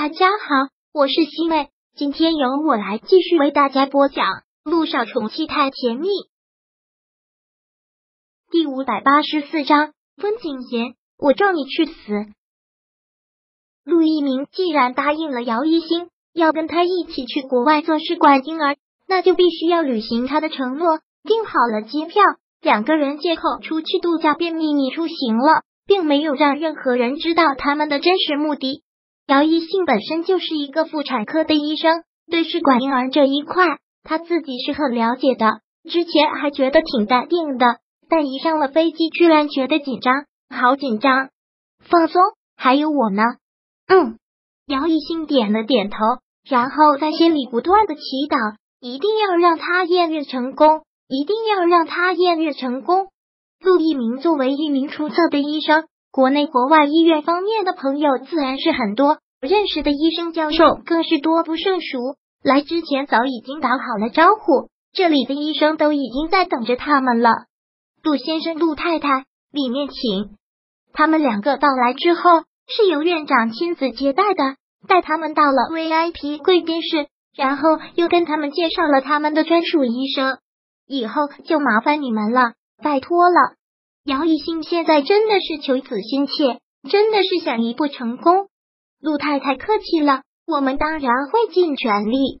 [0.00, 4.26] 大家好，我是西妹，今天由我来继续为大家播讲
[4.62, 6.06] 《路上宠妻太甜蜜》
[8.48, 9.92] 第五百八十四章。
[10.16, 11.94] 风景言，我咒你去死！
[13.82, 18.76] 陆一鸣既然答应了姚一星要跟他一起去国外做试管婴儿，
[19.08, 21.00] 那就必须要履行他的承诺。
[21.24, 22.22] 订好了机票，
[22.60, 28.84] 两个人借口出去度假，便秘密出行了，并没有让任何人知道他们的真实目的。
[29.28, 35.60] 姚一信本身就是一个妇产科的医生，对试管婴儿这一块，他自己是很了解的。
[35.84, 37.66] 之前还觉得挺淡定的，
[38.08, 41.28] 但一上了飞机，居然觉得紧张，好紧张。
[41.90, 42.22] 放松，
[42.56, 43.22] 还有我呢。
[43.86, 44.16] 嗯，
[44.66, 45.98] 姚一信点了点头，
[46.48, 53.08] 然后在心里不断的祈祷，一定要让他验孕成功，一定要让他验孕成功。
[53.60, 55.84] 陆一鸣作为一名出色的医生。
[56.10, 62.16] 国内国外医院方面的朋友自然是很多，认识的医生教授更是多不胜数。
[62.42, 67.30] 来之前早已经打好了招呼，这里的医生都已经在等着他们了。
[68.02, 70.36] 陆先生、陆太太，里面请。
[70.92, 72.20] 他们两个到来之后，
[72.66, 74.56] 是由院长亲自接待的，
[74.86, 80.38] 带他们到了 VIP 贵宾室，然后又跟他们介绍了他们的专属医生。
[80.86, 83.57] 以后就麻烦你们了，拜托了。
[84.08, 88.48] 姚一兴现在真的是求子心切，真的是想一步成功。
[89.02, 92.40] 陆太太客气了，我们当然会尽全力。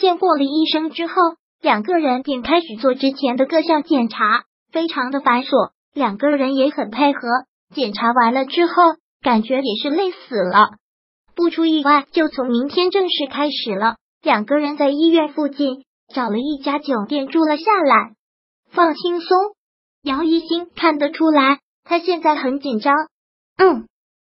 [0.00, 1.14] 见过了医生之后，
[1.60, 5.72] 两个人便开始做之前的各项检查，非常的繁琐。
[5.92, 7.20] 两个人也很配合。
[7.74, 8.72] 检查完了之后，
[9.20, 10.78] 感觉也是累死了。
[11.36, 13.96] 不出意外，就从明天正式开始了。
[14.22, 18.14] 两个人在医院附近找了一家酒店住了下来，
[18.70, 19.36] 放轻松。
[20.02, 22.92] 姚一星看得出来，他现在很紧张。
[23.56, 23.86] 嗯，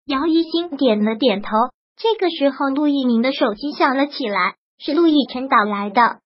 [0.05, 1.47] 姚一星点了点头。
[1.95, 6.19] 这个时候，陆一鸣的手机响了起来，是陆亦辰打来的。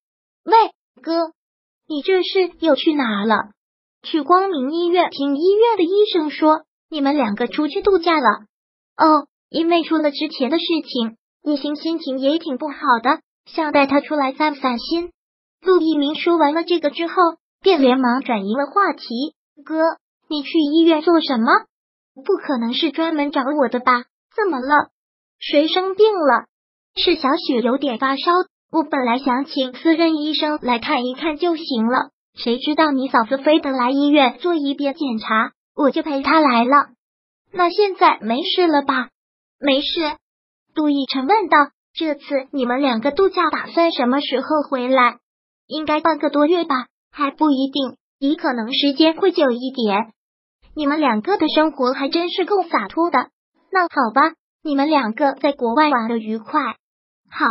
[0.44, 0.54] 喂，
[1.02, 1.30] 哥，
[1.86, 3.52] 你这是又去哪了？
[4.02, 8.40] 去光明医院，听医院的医生说你们两个出去度假了。
[8.96, 15.12] 哦，因为出了之前的事情，一星心情也挺不好的，想带他出来散散心。
[15.62, 17.14] 陆一鸣说完了这个之后。
[17.60, 19.34] 便连忙转移了话题。
[19.64, 19.76] 哥，
[20.28, 21.46] 你去医院做什么？
[22.14, 24.04] 不可能是专门找我的吧？
[24.34, 24.90] 怎么了？
[25.38, 26.46] 谁生病了？
[26.96, 28.32] 是小雪有点发烧。
[28.70, 36.88] 我本来想请私人医生来看一看就行了，谁知道你嫂子非得来医院做一遍检查，我就陪她来了。
[37.50, 39.08] 那现在没事了吧？
[39.58, 40.16] 没事。
[40.74, 41.56] 杜奕晨问道
[41.94, 45.18] ：“这次你们两个度假打算什么时候回来？
[45.66, 50.12] 应该半个多月吧？”还不一定，你可能时间会久一点。
[50.74, 53.18] 你们两个的生活还真是够洒脱的。
[53.72, 56.60] 那好吧，你们两个在国外玩的愉快。
[57.30, 57.46] 好，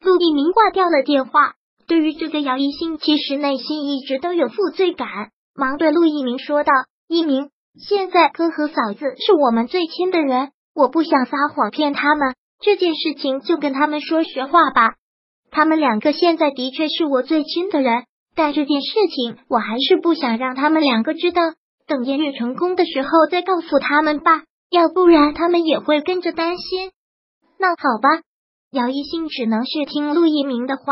[0.00, 1.54] 陆一鸣挂掉了电话。
[1.88, 5.08] 对于这个姚一星，其实内心一直都有负罪感，
[5.54, 6.72] 忙对陆一鸣说道
[7.08, 12.34] ：“一鸣，现在哥和嫂子是我们最亲的人，我不想撒谎骗他们。
[12.60, 14.94] 这件事情就跟他们说实话吧。
[15.50, 21.42] 他们两个现在的确是我最亲的人。”但这件事情，我还是不想让他们两个知道。
[21.86, 26.92] 等验孕成功的时候再告诉他们吧，要不然他们也会跟着担心。
[27.58, 28.22] 那好吧，
[28.70, 30.84] 姚一兴只能是听陆一鸣的话。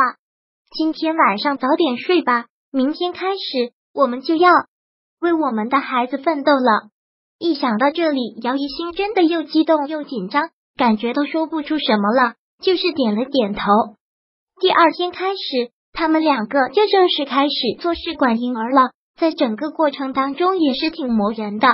[0.77, 4.51] 今天晚上早点睡吧，明天开始我们就要
[5.21, 6.91] 为我们的孩子奋斗了。
[7.39, 13.61] 一想到这里，姚一兴真的又激动又紧张，感觉都说不出什么了，就是点了点头。
[14.61, 15.71] 第二天开始。
[16.01, 21.69] 他们两个就正式开始做试管婴儿了，在整个过程当中也是挺磨人的。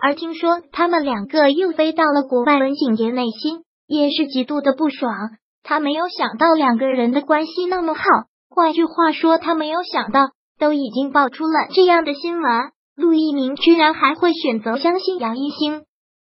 [0.00, 5.14] 而听说他们两个又飞到了国外，文景言内心也是极度的不爽。
[5.62, 8.02] 他没有想到两个人的关系那么好，
[8.50, 12.50] 换句话说，他没有想到都已经爆出了这样的新闻，
[12.96, 15.84] 陆一鸣居然还会选择相信杨一星。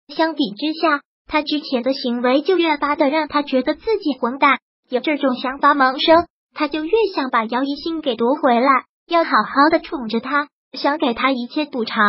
[0.09, 4.57] 相比之下，他之前的行为就越发的让他觉得自己混蛋，
[4.89, 6.25] 有这种想法萌生。
[6.59, 8.71] 他就越想把姚一星给夺回来，
[9.07, 12.03] 要好好的宠着他，想给他一切补偿。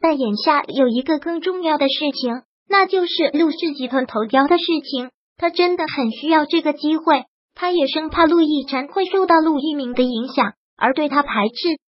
[0.00, 5.10] 但眼下有一个更重要的事情，那就是陆氏集团投标的事情。
[5.36, 7.24] 他真的很需要这个机会，
[7.56, 11.80] 他也生怕陆亦辰会受到陆一鸣的影响而对他排斥。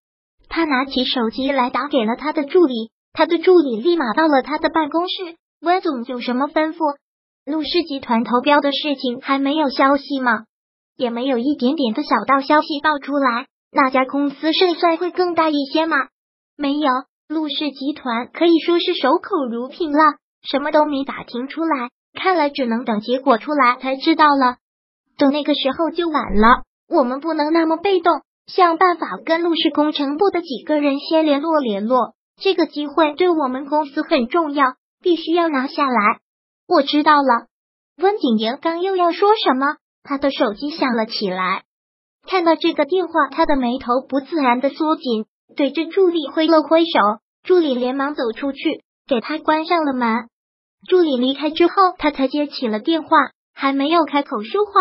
[0.49, 5.37] 他拿起手机来打给了他的助理，他的助理立马到了他的办公室。
[5.61, 6.97] 温总有什么吩咐？
[7.44, 10.47] 陆氏集团投标的事情还没有消息吗？
[10.97, 15.97] 也没有一点点的小道消息爆出来，那家公司胜算会更大一些吗？
[16.57, 16.91] 没有，
[17.29, 19.99] 陆氏集团可以说是守口如瓶了，
[20.43, 21.91] 什么都没打听出来。
[22.19, 24.57] 看来只能等结果出来才知道了。
[25.19, 32.15] 等那个时候就晚了，我们不能那么被动，想办法跟陆氏工程部的几个人先联络联络。
[32.41, 34.65] 这个机会对我们公司很重要，
[35.03, 36.21] 必须要拿下来。
[36.67, 37.47] 我知道了。
[37.99, 41.64] 温景言刚又要说什么，他的手机响了起来。
[42.29, 45.26] 看到这个电话，他的眉头不自然的缩紧，
[45.56, 46.91] 对着助理挥了挥手，
[47.43, 50.29] 助理连忙走出去，给他关上了门。
[50.88, 53.08] 助理离开之后，他才接起了电话，
[53.55, 54.73] 还没有开口说话，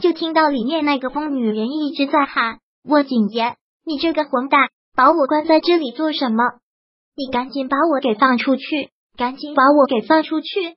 [0.00, 6.44] 就听到里面那个疯女人一直在喊：“温景言，你这个混蛋，把我关在这里做什么？
[7.16, 10.76] 你赶紧把我给放出去，赶紧把我给放出去！”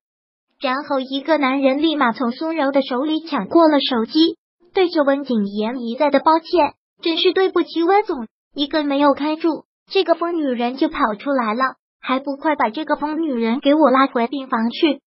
[0.60, 4.38] 然后，一个男人立马从苏柔的手里抢过了手机，
[4.74, 15.00] 对着温景言一再的抱歉：“真是对不起，温总，一个没有开住，这个疯女人就跑出来了，还不快把这个疯女人给我拉回病房去！”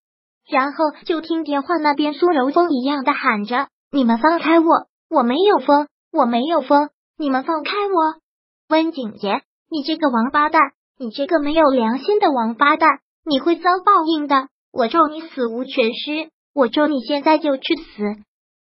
[0.48, 4.66] 然后就听电话那边苏柔疯一样的喊着：“你们放开我，
[5.08, 8.20] 我没有疯，我没有疯，你们放开我！
[8.68, 10.60] 温景言，你这个王八蛋，
[10.96, 16.30] 你这个没有良心的王八蛋，你会遭报应的！”我咒你死无全尸！
[16.54, 18.02] 我咒你现在就去死！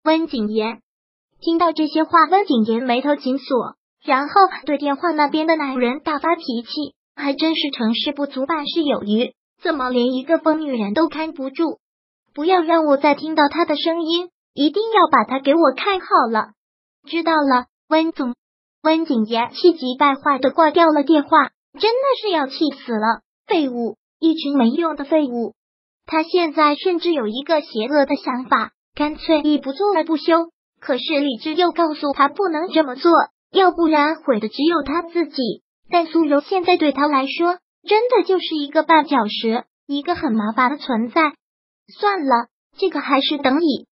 [0.03, 0.81] 温景言
[1.39, 4.33] 听到这些话，温景言眉头紧锁，然后
[4.65, 11.77] 对电话那边的男人大发脾气，还真是成事不足败事有余，怎么连一个疯女人都看不住？
[12.33, 16.53] 不要让我再听到他的声音，一定要把他给我看好了！
[17.07, 18.33] 知道了，温总。
[18.83, 23.21] 温景言气急败坏的挂掉了电话，真的是要气死了！
[23.45, 25.53] 废物，一群没用的废物！
[26.11, 30.49] 他现在甚至有一个邪恶的想法，干脆一不做二不休。
[30.81, 33.09] 可是理智又告诉他不能这么做，
[33.49, 35.63] 要不然毁的只有他自己。
[35.89, 41.21] 但苏柔现在对他来说，真的就是一个绊脚石，一个很麻烦的存在。
[41.97, 42.47] 算了，
[42.77, 43.87] 这个还是等以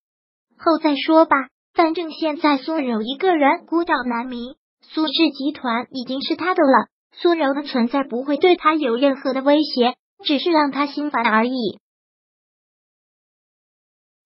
[0.57, 1.38] 后再说吧。
[1.74, 6.88] 反正现在苏柔一个人孤岛难鸣，苏氏集团已经是他的了。
[7.13, 9.95] 苏柔的存在不会对他有任何的威胁，
[10.25, 11.80] 只是让他心烦而已。